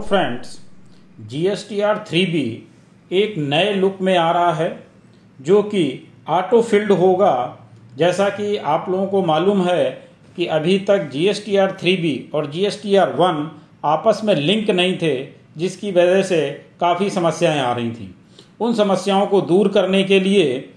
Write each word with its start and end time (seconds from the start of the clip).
Friends 0.00 0.58
G 1.28 1.46
S 1.46 1.66
T 1.68 1.80
R 1.80 2.04
three 2.08 2.24
B 2.26 2.44
एक 3.10 3.34
नए 3.38 3.72
look 3.74 3.98
में 4.00 4.16
आ 4.16 4.30
रहा 4.32 4.52
है, 4.52 4.82
जो 5.38 5.62
कि 5.62 5.82
ऑटो 6.28 6.60
फिल्ड 6.62 6.92
होगा। 6.92 7.56
जैसा 7.96 8.28
कि 8.30 8.56
आप 8.56 8.86
लोगों 8.88 9.06
को 9.06 9.22
मालूम 9.24 9.62
है 9.64 9.90
कि 10.36 10.46
अभी 10.48 10.78
तक 10.78 11.08
G 11.12 11.26
S 11.28 11.44
T 11.46 11.56
R 11.56 11.76
three 11.80 11.96
B 11.96 12.14
और 12.34 12.50
G 12.50 12.64
S 12.66 12.80
T 12.82 12.94
R 12.96 13.12
one 13.12 13.50
आपस 13.84 14.20
में 14.24 14.34
लिंक 14.34 14.70
नहीं 14.70 14.96
थे, 14.98 15.16
जिसकी 15.56 15.90
वजह 15.92 16.22
से 16.22 16.40
काफ़ी 16.80 17.10
समस्याएँ 17.10 17.60
आ 17.60 17.72
रही 17.72 17.90
थी। 17.90 18.14
उन 18.60 18.74
समस्याओं 18.74 19.26
को 19.26 19.40
दूर 19.42 19.68
करने 19.68 20.02
के 20.04 20.20
लिए 20.20 20.68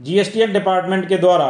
G 0.00 0.18
S 0.18 0.32
T 0.32 0.42
R 0.42 0.50
department 0.50 1.08
के 1.08 1.16
द्वारा 1.18 1.48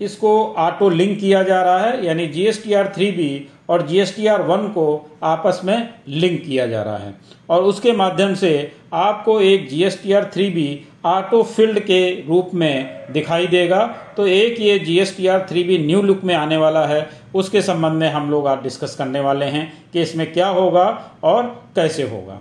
इसको 0.00 0.32
ऑटो 0.58 0.88
लिंक 0.88 1.18
किया 1.20 1.42
जा 1.42 1.62
रहा 1.62 1.78
है, 1.78 2.04
यानी 2.06 2.26
G 2.26 2.44
S 2.46 2.62
T 2.64 2.72
R 2.72 2.92
three 2.96 3.10
B 3.10 3.48
और 3.68 3.82
जी 3.82 3.98
एस 3.98 4.14
वन 4.18 4.68
को 4.74 4.84
आपस 5.22 5.60
में 5.64 5.88
लिंक 6.08 6.40
किया 6.42 6.66
जा 6.66 6.82
रहा 6.82 6.96
है। 6.96 7.14
और 7.50 7.62
उसके 7.62 7.92
माध्यम 7.92 8.34
से 8.34 8.50
आपको 8.94 9.40
एक 9.40 9.68
G 9.68 9.82
S 9.84 10.00
three 10.32 10.48
B 10.50 10.68
auto 11.06 11.42
field 11.42 11.78
के 11.80 12.00
रूप 12.28 12.50
में 12.54 13.12
दिखाई 13.12 13.46
देगा। 13.46 13.84
तो 14.16 14.26
एक 14.26 14.60
ये 14.60 14.78
G 14.78 14.98
S 14.98 15.16
three 15.48 15.62
B 15.64 15.78
new 15.78 16.02
look 16.02 16.24
में 16.24 16.34
आने 16.34 16.56
वाला 16.56 16.86
है। 16.86 17.08
उसके 17.34 17.62
संबंध 17.62 17.92
में 17.92 18.08
हम 18.10 18.30
लोग 18.30 18.46
आज 18.48 18.62
डिस्कस 18.62 18.94
करने 18.94 19.20
वाले 19.20 19.46
हैं 19.46 19.72
कि 19.92 20.02
इसमें 20.02 20.32
क्या 20.32 20.48
होगा 20.48 20.86
और 21.24 21.46
कैसे 21.76 22.02
होगा। 22.02 22.40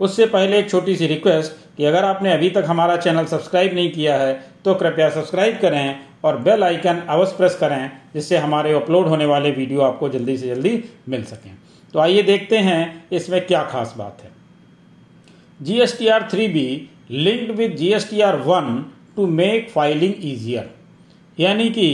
उससे 0.00 0.26
पहले 0.26 0.58
एक 0.58 0.70
छोटी 0.70 0.96
सी 0.96 1.06
रिक्वेस्ट 1.06 1.52
कि 1.76 1.84
अगर 1.84 2.04
आपने 2.04 2.32
अभी 2.32 2.48
तक 2.50 2.64
हमारा 2.66 2.96
चैनल 2.96 3.24
सब्सक्राइब 3.24 3.74
नहीं 3.74 3.90
किया 3.90 4.16
है 4.16 4.32
तो 4.64 4.74
कृपया 4.74 5.08
सब्सक्राइब 5.10 5.58
करें 5.62 6.00
और 6.24 6.36
बेल 6.38 6.64
आइकन 6.64 7.00
अवश्य 7.08 7.36
प्रेस 7.36 7.56
करें, 7.60 7.90
जिससे 8.14 8.36
हमारे 8.36 8.72
अपलोड 8.72 9.06
होने 9.08 9.26
वाले 9.26 9.50
वीडियो 9.52 9.80
आपको 9.82 10.08
जल्दी 10.08 10.36
से 10.36 10.46
जल्दी 10.48 10.82
मिल 11.08 11.24
सकें। 11.24 11.52
तो 11.94 11.98
आइए 12.00 12.22
देखते 12.22 12.58
हैं 12.60 13.08
इसमें 13.12 13.46
क्या 13.46 13.62
खास 13.64 13.94
बात 13.98 14.22
है। 14.22 14.30
G 15.60 15.80
S 15.80 15.98
T 15.98 16.08
R 16.08 16.28
three 16.30 16.48
B 16.48 16.66
linked 17.10 17.50
with 17.56 17.76
G 17.76 17.92
S 17.94 18.08
T 18.10 18.20
R 18.20 18.36
one 18.46 18.84
to 19.16 19.26
make 19.26 19.70
filing 19.70 20.14
easier 20.24 20.70
यानी 21.38 21.68
कि 21.70 21.90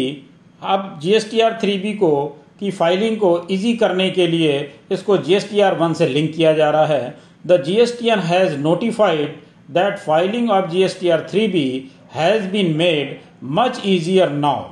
अब 0.62 0.98
G 1.02 1.12
S 1.14 1.30
T 1.30 1.40
R 1.40 1.58
three 1.60 1.76
B 1.78 1.92
को, 1.94 2.26
की 2.60 2.70
फाइलिंग 2.70 3.16
को 3.16 3.46
इजी 3.50 3.76
करने 3.76 4.10
के 4.10 4.26
लिए 4.26 4.58
इसको 4.92 5.16
G 5.18 5.34
S 5.34 5.50
T 5.50 5.60
R 5.60 5.74
one 5.74 5.92
से 5.94 6.06
लिंक 6.08 6.34
किया 6.34 6.52
जा 6.52 6.70
रहा 6.70 6.86
है। 6.86 7.14
The 7.46 7.62
G 7.64 7.76
S 7.80 7.98
T 7.98 8.08
N 8.08 8.18
has 8.20 8.56
notified 8.58 9.38
that 9.70 9.98
filing 9.98 10.50
of 10.50 10.70
GST 10.70 11.08
R 11.08 11.26
three 11.30 11.46
B 11.48 11.90
has 12.10 12.46
been 12.48 12.76
made 12.76 13.18
much 13.56 13.80
easier 13.86 14.30
now 14.30 14.64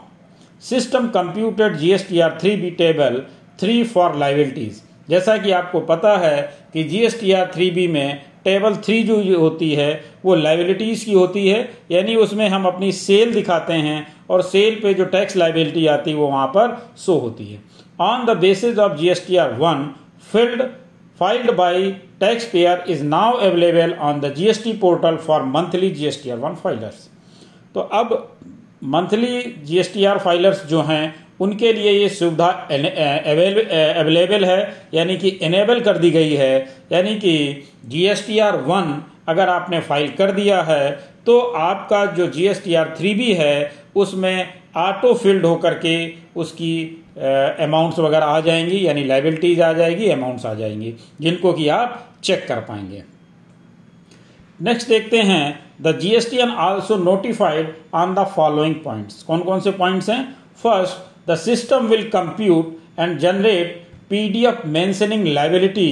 system 0.63 1.07
computed 1.09 1.77
G 1.77 1.91
S 1.93 2.09
T 2.09 2.21
R 2.21 2.39
three 2.41 2.57
B 2.57 2.71
table 2.79 3.23
three 3.61 3.83
for 3.87 4.17
liabilities 4.17 4.83
जैसा 5.09 5.37
कि 5.37 5.51
आपको 5.51 5.81
पता 5.81 6.17
है 6.19 6.41
कि 6.73 6.85
G 6.85 6.99
S 6.99 7.21
R 7.37 7.51
three 7.55 7.71
B 7.71 7.87
में 7.89 8.21
table 8.45 8.75
three 8.77 9.03
जो 9.03 9.39
होती 9.39 9.71
है, 9.75 9.89
वो 10.25 10.35
लाइबिलिटीज 10.35 11.05
की 11.05 11.13
होती 11.13 11.49
है, 11.49 11.69
यानी 11.91 12.15
उसमें 12.17 12.49
हम 12.49 12.65
अपनी 12.67 12.91
सेल 12.93 13.33
दिखाते 13.35 13.73
हैं 13.73 14.07
और 14.31 14.43
सेल 14.43 14.79
पे 14.83 14.95
जो 14.95 15.05
टैक्स 15.07 15.37
लाइबिलिटी 15.37 15.87
आती 15.87 16.11
है, 16.11 16.17
वो 16.17 16.27
वहाँ 16.27 16.47
पर 16.47 16.77
शो 16.99 17.19
होती 17.19 17.47
है। 17.47 17.61
On 18.01 18.25
the 18.27 18.37
basis 18.39 18.79
of 18.79 18.97
G 18.99 19.09
S 19.09 19.25
T 19.27 19.37
R 19.37 19.53
one 19.55 19.89
filled 20.33 20.63
filed 21.21 21.51
by 21.57 21.91
taxpayer 22.45 22.85
is 22.91 23.03
now 23.05 23.37
available 23.41 23.93
on 24.01 24.21
the 24.21 24.33
G 24.35 24.47
S 24.49 24.63
T 24.65 24.73
portal 24.79 25.17
for 25.27 25.43
monthly 25.47 25.91
G 25.91 26.07
S 26.07 26.21
T 26.23 26.31
R 26.31 26.39
one 26.39 26.55
filers 26.55 27.09
तो 27.75 27.81
अब 27.81 28.37
monthly 28.85 29.41
GSTR 29.65 30.19
filers 30.19 30.65
जो 30.67 30.83
हैं, 30.83 31.15
उनके 31.41 31.73
लिए 31.73 31.91
ये 31.93 32.09
सुविधा 32.09 32.47
available 32.47 34.45
है, 34.45 34.75
यानी 34.95 35.17
कि 35.17 35.29
इनेबल 35.29 35.81
कर 35.81 35.99
दी 35.99 36.11
गई 36.11 36.35
है। 36.35 36.55
यानी 36.93 37.15
कि 37.17 37.63
जीएसटीआर 37.87 38.57
वन 38.63 39.03
अगर 39.29 39.49
आपने 39.49 39.81
फ़ाइल 39.81 40.11
कर 40.11 40.31
दिया 40.33 40.63
है 40.63 40.91
तो 41.27 41.39
आपका 41.41 42.05
जो 42.07 42.27
जी 42.27 42.31
जीएसटीआर 42.33 42.95
थ्री 42.99 43.13
भी 43.15 43.33
है, 43.35 43.73
उसमें 43.97 44.49
ऑटो 44.77 45.13
फिल्ड 45.15 45.45
होकर 45.47 45.75
के 45.77 45.97
उसकी 46.37 47.05
अमाउंट्स 47.19 47.99
वगैरह 47.99 48.27
आ 48.27 48.41
जाएँगी, 48.41 48.87
यानी 48.87 49.05
लाइबिलिटीज 49.05 49.61
आ 49.61 49.73
जाएगी 49.73 50.09
अमाउंट्स 50.11 50.47
आ 50.47 50.55
जाएँगी, 50.55 50.95
जिनको 51.21 51.53
कि 51.53 51.69
आप 51.69 52.05
चेक 52.25 52.47
कर 52.49 52.61
पाएँगे। 52.61 53.03
नेक्स्ट 54.61 54.89
देखते 54.89 55.19
हैं 55.23 55.68
the 55.83 55.99
G 55.99 56.09
S 56.17 56.31
T 56.31 56.37
N 56.37 56.51
also 56.51 56.97
notified 56.97 57.75
on 57.95 58.15
the 58.15 58.27
following 58.37 58.75
points 58.85 59.23
कौन 59.23 59.41
कौन 59.41 59.61
से 59.61 59.71
पॉइंट्स 59.73 60.11
हैं? 60.11 60.23
First 60.63 61.31
the 61.31 61.37
system 61.37 61.87
will 61.87 62.09
compute 62.11 62.77
and 63.01 63.19
generate 63.19 63.87
P 64.11 64.29
D 64.29 64.45
F 64.47 64.67
mentioning 64.67 65.27
liability 65.29 65.91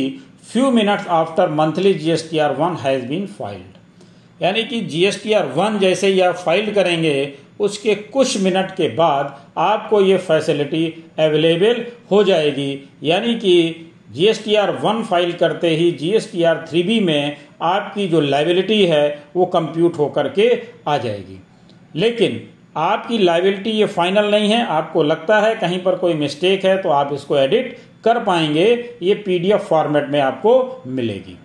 few 0.53 0.71
minutes 0.71 1.07
after 1.13 1.51
monthly 1.53 1.95
G 1.95 2.11
S 2.11 2.29
T 2.31 2.39
R 2.39 2.53
one 2.57 2.77
has 2.83 3.07
been 3.07 3.27
filed 3.39 4.43
यानी 4.43 4.63
कि 4.65 4.81
G 4.83 5.05
S 5.05 5.23
T 5.23 5.33
R 5.33 5.47
one 5.57 5.79
जैसे 5.79 6.07
ही 6.07 6.21
आप 6.21 6.35
file 6.37 6.73
करेंगे, 6.75 7.35
उसके 7.61 7.95
कुछ 7.95 8.41
minute 8.43 8.71
के 8.77 8.89
बाद 8.95 9.37
आपको 9.59 10.01
ये 10.03 10.17
फैसिलिटी 10.19 10.87
अवेलेबल 11.19 11.85
हो 12.11 12.23
जाएगी। 12.25 12.89
यानी 13.03 13.35
कि 13.35 13.86
जी 14.09 14.27
एस 14.27 14.45
वन 14.83 15.03
फ़ाइल 15.05 15.33
करते 15.33 15.69
ही 15.77 15.91
जी 15.93 16.11
एस 16.13 16.31
थ्री 16.69 16.83
बी 16.83 16.99
में 17.01 17.37
आपकी 17.65 18.07
जो 18.09 18.21
लाइबिलिटी 18.21 18.85
है, 18.87 19.23
वो 19.37 19.47
कंप्यूट 19.47 19.99
होकर 19.99 20.29
के 20.29 20.51
आ 20.89 20.97
जाएगी। 20.99 21.39
लेकिन 21.95 22.41
आपकी 22.79 23.19
लाइबिलिटी 23.19 23.71
ये 23.71 23.87
फाइनल 23.87 24.31
नहीं 24.31 24.51
है, 24.51 24.65
आपको 24.67 25.03
लगता 25.03 25.41
है 25.41 25.55
कहीं 25.55 25.83
पर 25.83 25.97
कोई 25.97 26.15
मिस्टेक 26.15 26.65
है 26.65 26.77
तो 26.83 26.91
आप 26.91 27.13
इसको 27.13 27.37
एडिट 27.37 27.77
कर 28.05 28.23
पाएँगे। 28.25 28.69
ये 29.03 29.15
पीडीएफ 29.17 29.67
फॉर्मेट 29.69 30.09
में 30.09 30.21
आपको 30.21 30.83
मिलेगी। 30.89 31.37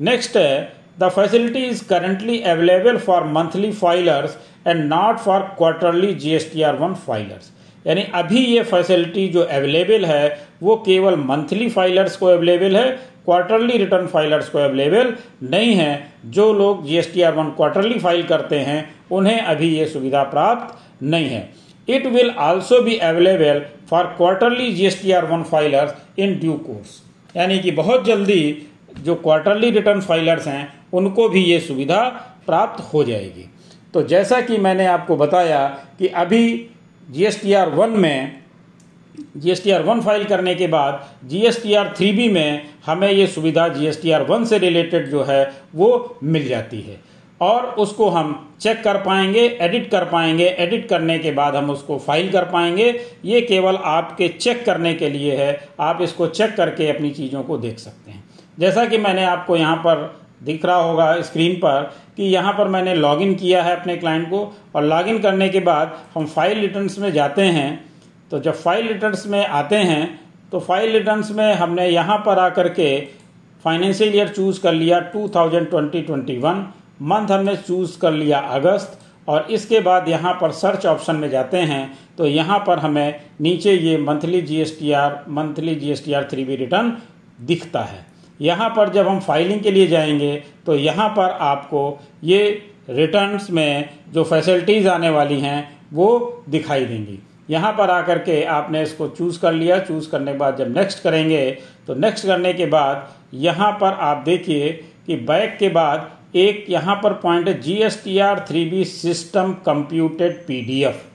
नेक्स्ट 0.00 0.36
है 0.36 0.72
the 1.00 1.08
facility 1.10 1.64
is 1.64 1.84
currently 1.88 2.40
available 2.42 2.96
for 2.98 3.24
monthly 3.26 3.70
filers 3.72 4.36
and 4.66 4.84
not 4.84 5.18
for 5.18 5.40
quarterly 5.58 6.12
GSTR 6.14 6.76
one 6.76 6.94
filers 7.06 7.52
यानी 7.86 8.02
अभी 8.14 8.40
ये 8.40 8.62
फैसिलिटी 8.62 9.26
जो 9.28 9.42
अवेलेबल 9.42 10.04
है, 10.04 10.38
वो 10.62 10.76
केवल 10.76 11.16
मंथली 11.16 11.68
फाइलर्स 11.68 12.16
को 12.16 12.26
अवेलेबल 12.26 12.76
है 12.76 12.90
क्वार्टरली 13.24 13.76
रिटर्न 13.78 14.06
फाइलर्स 14.06 14.48
को 14.48 14.58
अवेलेबल 14.58 15.12
नहीं 15.42 15.74
है। 15.74 16.12
जो 16.26 16.52
लोग 16.52 16.86
GST 16.86 17.22
R 17.22 17.34
one 17.34 17.50
quarterly 17.56 17.98
file 17.98 18.22
करते 18.22 18.58
हैं, 18.58 18.94
उन्हें 19.10 19.40
अभी 19.40 19.68
ये 19.68 19.86
सुविधा 19.86 20.22
प्राप्त 20.22 21.02
नहीं 21.02 21.28
है। 21.28 21.48
It 21.88 22.06
will 22.06 22.30
also 22.30 22.80
be 22.82 22.96
available 22.96 23.62
for 23.90 24.04
quarterly 24.16 24.72
GST 24.72 25.12
R 25.12 25.24
one 25.24 25.42
filers 25.42 25.94
in 26.18 26.38
due 26.38 26.52
course 26.52 27.02
यानी 27.36 27.58
कि 27.58 27.70
बहुत 27.70 28.04
जल्दी 28.04 28.68
जो 28.98 29.14
क्वार्टरली 29.14 29.70
रिटर्न 29.70 30.00
फाइलर्स 30.00 30.46
हैं, 30.46 30.74
उनको 30.92 31.28
भी 31.28 31.44
ये 31.44 31.60
सुविधा 31.60 32.02
प्राप्त 32.46 32.82
हो 32.92 33.04
जाएगी। 33.04 33.48
तो 33.94 34.02
जैसा 34.02 34.40
कि 34.40 34.56
मैंने 34.58 34.86
आपको 34.86 35.16
बताया 35.16 35.66
कि 35.98 36.08
अभी 36.08 36.70
G 37.08 37.24
S 37.24 37.40
T 37.42 37.52
R 37.52 37.68
one 37.68 37.90
में 37.90 38.38
G 39.36 39.50
S 39.50 39.62
T 39.64 39.70
R 39.70 39.82
one 39.82 40.00
file 40.00 40.24
करने 40.24 40.54
के 40.54 40.66
बाद 40.66 41.06
G 41.24 41.38
S 41.46 41.62
T 41.62 41.74
R 41.74 41.92
three 41.96 42.10
B 42.12 42.28
में 42.28 42.68
हमें 42.86 43.10
ये 43.10 43.26
सुविधा 43.26 43.68
G 43.68 43.86
S 43.86 44.02
T 44.02 44.10
R 44.10 44.22
one 44.22 44.44
से 44.44 44.58
रिलेटेड 44.58 45.08
जो 45.10 45.22
है, 45.22 45.52
वो 45.74 46.18
मिल 46.24 46.48
जाती 46.48 46.80
है। 46.80 47.00
और 47.40 47.66
उसको 47.78 48.08
हम 48.08 48.56
चेक 48.60 48.82
कर 48.84 48.96
पाएँगे 48.96 49.40
एडिट 49.60 49.90
कर 49.90 50.04
पाएँगे। 50.04 50.44
एडिट 50.44 50.88
करने 50.88 51.18
के 51.18 51.30
बाद 51.30 51.56
हम 51.56 51.70
उसको 51.70 51.98
फ़ाइल 51.98 52.30
कर 52.32 52.44
पाएँगे। 52.44 52.88
ये 53.24 53.40
केवल 53.40 53.76
आपके 53.76 54.28
चेक 54.28 54.64
करने 54.66 54.94
के 54.94 55.10
लिए 55.10 55.36
है। 55.36 55.68
आप 55.80 56.02
इसको 56.02 56.26
चेक 56.26 56.56
करके 56.56 56.88
अपनी 56.88 57.10
चीज़ों 57.10 57.42
को 57.42 57.58
देख 57.58 57.78
सकते 57.78 58.10
हैं। 58.10 58.24
जैसा 58.58 58.84
कि 58.84 58.98
मैंने 58.98 59.24
आपको 59.24 59.56
यहाँ 59.56 59.76
पर 59.76 60.27
दिख 60.40 60.64
रहा 60.64 60.76
होगा 60.76 61.20
स्क्रीन 61.22 61.54
पर 61.56 61.82
कि 62.16 62.24
यहाँ 62.24 62.52
पर 62.52 62.68
मैंने 62.68 62.94
लॉगिन 62.94 63.34
किया 63.34 63.62
है 63.62 63.76
अपने 63.76 63.96
क्लाइंट 63.96 64.28
को 64.30 64.40
और 64.74 64.84
लॉगिन 64.84 65.18
करने 65.18 65.48
के 65.48 65.60
बाद 65.62 65.96
हम 66.14 66.26
फ़ाइल 66.26 66.60
रिटर्न्स 66.60 66.98
में 66.98 67.10
जाते 67.12 67.42
हैं। 67.42 67.68
तो 68.30 68.38
जब 68.38 68.54
फ़ाइल 68.54 68.88
रिटर्न्स 68.88 69.26
में 69.26 69.44
आते 69.46 69.76
हैं 69.76 70.18
तो 70.52 70.60
फ़ाइल 70.60 70.92
रिटर्न्स 70.92 71.30
में 71.30 71.52
हमने 71.54 71.88
यहाँ 71.88 72.18
पर 72.26 72.38
आकर 72.38 72.68
के 72.70 72.98
फाइनेंशियल 73.64 74.14
ईयर 74.14 74.28
चूज़ 74.28 74.60
कर 74.62 74.72
लिया 74.72 75.00
2020-21 75.12 76.64
मंथ 77.02 77.30
हमने 77.30 77.56
चूज़ 77.58 77.98
कर 78.00 78.12
लिया 78.12 78.38
अगस्त 78.38 78.98
और 79.28 79.46
इसके 79.50 79.80
बाद 79.80 80.08
यहाँ 80.08 80.32
पर 80.40 80.52
सर्च 80.52 80.86
ऑप्शन 80.86 81.16
में 81.16 81.28
जाते 81.30 81.56
हैं। 81.58 81.98
तो 82.18 82.26
यहाँ 82.26 82.58
पर 82.66 82.78
हमें 82.78 83.20
नीचे 83.40 83.72
ये 83.72 83.96
monthly 83.98 84.40
GSTR 84.42 85.24
monthly 85.28 85.74
GSTR 85.74 86.28
three 86.30 86.44
B 86.44 86.56
return 86.56 86.96
दिखता 87.40 87.80
है। 87.82 88.06
यहाँ 88.40 88.68
पर 88.70 88.92
जब 88.92 89.08
हम 89.08 89.20
फाइलिंग 89.20 89.60
के 89.60 89.70
लिए 89.70 89.86
जाएँगे 89.86 90.34
तो 90.66 90.76
यहाँ 90.76 91.08
पर 91.08 91.30
आपको 91.42 92.00
ये 92.24 92.40
रिटर्न्स 92.90 93.50
में 93.50 93.88
जो 94.12 94.24
फैसिलिटीज़ 94.24 94.88
आने 94.88 95.10
वाली 95.10 95.40
हैं, 95.40 95.78
वो 95.92 96.44
दिखाई 96.48 96.84
देंगी। 96.84 97.18
यहाँ 97.50 97.72
पर 97.72 97.90
आकर 97.90 98.18
के 98.18 98.42
आपने 98.44 98.82
इसको 98.82 99.08
चूज़ 99.08 99.40
कर 99.40 99.52
लिया। 99.52 99.78
चूज़ 99.78 100.10
करने 100.10 100.32
के 100.32 100.38
बाद 100.38 100.56
जब 100.56 100.76
नेक्स्ट 100.76 101.02
करेंगे 101.02 101.50
तो 101.86 101.94
नेक्स्ट 101.94 102.26
करने 102.26 102.52
के 102.52 102.66
बाद 102.66 103.08
यहाँ 103.34 103.72
पर 103.72 103.92
आप 104.02 104.22
देखिए 104.24 104.70
कि 105.06 105.16
बैक 105.16 105.56
के 105.58 105.68
बाद 105.68 106.10
एक 106.36 106.64
यहाँ 106.70 106.96
पर 107.02 107.12
पॉइंट 107.12 107.48
है 107.48 107.60
G 107.60 107.74
S 107.74 108.02
T 108.04 108.18
R 108.18 108.44
three 108.48 108.64
B 108.64 108.84
system 108.84 109.52
computed 109.66 110.36
P 110.46 110.60
D 110.60 110.82
F 110.84 111.07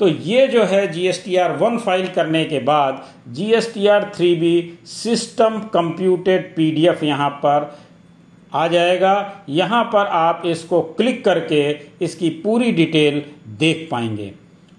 तो 0.00 0.08
ये 0.08 0.46
जो 0.46 0.64
है 0.64 0.86
G 0.92 1.06
S 1.06 1.22
T 1.24 1.36
R 1.36 1.52
one 1.56 1.78
file 1.78 2.06
करने 2.14 2.44
के 2.44 2.58
बाद 2.60 3.04
G 3.28 3.50
S 3.54 3.72
T 3.74 3.86
R 3.86 4.10
three 4.16 4.34
B 4.34 4.78
system 4.86 5.58
computed 5.74 6.54
P 6.56 6.70
D 6.70 6.86
F 6.86 7.04
यहाँ 7.04 7.30
पर 7.44 7.74
आ 8.52 8.66
जाएगा। 8.68 9.44
यहाँ 9.48 9.84
पर 9.84 10.06
आप 10.06 10.42
इसको 10.46 10.80
क्लिक 10.98 11.24
करके 11.24 11.70
इसकी 12.04 12.28
पूरी 12.40 12.70
डिटेल 12.72 13.22
देख 13.58 13.88
पाएँगे। 13.90 14.32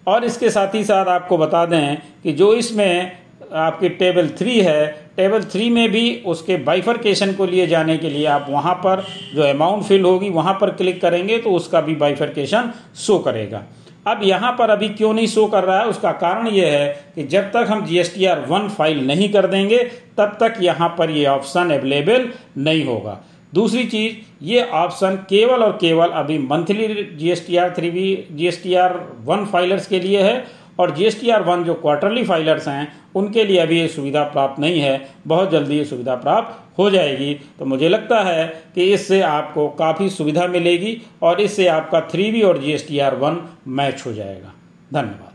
और 0.07 0.25
इसके 0.25 0.49
साथ 0.49 0.75
ही 0.75 0.83
साथ 0.83 1.05
आपको 1.09 1.37
बता 1.37 1.65
दें 1.65 1.97
कि 2.23 2.33
जो 2.33 2.53
इसमें 2.53 3.11
आपकी 3.53 3.89
टेबल 3.91 4.27
थ्री 4.37 4.59
है 4.61 4.85
टेबल 5.17 5.43
थ्री 5.45 5.69
में 5.69 5.89
भी 5.91 6.15
उसके 6.25 6.57
बाइफरकेशन 6.59 7.33
को 7.33 7.45
लिए 7.45 7.67
जाने 7.67 7.97
के 7.97 8.09
लिए 8.09 8.25
आप 8.27 8.45
वहाँ 8.49 8.73
पर 8.75 9.05
जो 9.35 9.43
अमाउंट 9.43 9.83
फिल 9.83 10.03
होगी, 10.03 10.29
वहाँ 10.29 10.53
पर 10.61 10.69
क्लिक 10.71 11.01
करेंगे 11.01 11.37
तो 11.37 11.51
उसका 11.51 11.81
भी 11.81 11.95
बाइफरकेशन 11.95 12.71
शो 12.97 13.17
करेगा। 13.19 13.63
अब 14.05 14.19
यहाँ 14.23 14.51
पर 14.51 14.69
अभी 14.69 14.89
क्यों 14.89 15.13
नहीं 15.13 15.27
शो 15.27 15.45
कर 15.47 15.63
रहा 15.63 15.79
है? 15.79 15.85
उसका 15.85 16.11
कारण 16.13 16.47
यह 16.47 16.71
है 16.71 16.87
कि 17.15 17.23
जब 17.25 17.51
तक 17.51 17.65
हम 17.69 17.85
G 17.85 17.97
S 17.99 18.13
T 18.15 18.25
R 18.25 18.39
one 18.49 18.67
file 18.69 19.05
नहीं 19.07 19.29
कर 19.29 19.47
देंगे, 19.47 19.77
तब 20.17 20.37
तक 20.41 20.59
यहाँ 20.61 20.89
पर 20.97 21.09
यह 21.09 21.29
ऑप्शन 21.29 21.69
अवेलेबल 21.71 22.29
नहीं 22.57 22.83
होगा। 22.85 23.19
दूसरी 23.53 23.83
चीज़, 23.85 24.15
ये 24.43 24.63
ऑप्शन 24.63 25.15
केवल 25.29 25.63
और 25.63 25.71
केवल 25.81 26.09
अभी 26.11 26.37
monthly 26.39 26.87
G 27.17 27.29
S 27.31 27.45
T 27.47 27.57
R 27.57 27.73
three 27.77 27.89
B 27.91 28.15
G 28.31 28.73
R 28.75 28.99
one 29.25 29.45
filers 29.45 29.87
के 29.87 29.99
लिए 29.99 30.21
है 30.23 30.43
और 30.79 30.91
जी 30.91 31.05
एस 31.05 31.21
वन 31.23 31.63
जो 31.63 31.73
क्वार्टरली 31.73 32.23
फाइलर्स 32.23 32.67
हैं, 32.67 32.87
उनके 33.15 33.43
लिए 33.43 33.59
अभी 33.59 33.79
ये 33.79 33.87
सुविधा 33.87 34.23
प्राप्त 34.23 34.59
नहीं 34.59 34.79
है। 34.79 35.09
बहुत 35.27 35.51
जल्दी 35.51 35.77
ये 35.77 35.85
सुविधा 35.85 36.15
प्राप्त 36.15 36.77
हो 36.77 36.89
जाएगी। 36.89 37.33
तो 37.59 37.65
मुझे 37.65 37.89
लगता 37.89 38.21
है 38.21 38.47
कि 38.75 38.93
इससे 38.93 39.21
आपको 39.21 39.67
काफ़ी 39.69 40.09
सुविधा 40.09 40.47
मिलेगी 40.47 41.01
और 41.21 41.41
इससे 41.41 41.67
आपका 41.67 42.01
थ्री 42.01 42.31
बी 42.31 42.41
और 42.41 42.57
G 42.57 42.71
S 42.71 42.87
T 42.87 42.99
R 42.99 43.15
one 43.15 43.41
match 43.67 44.03
हो 44.05 44.13
जाएगा। 44.13 44.53
धन्यवाद। 44.93 45.34